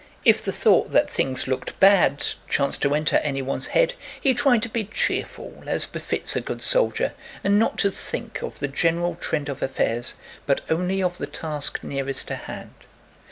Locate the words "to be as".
4.63-4.87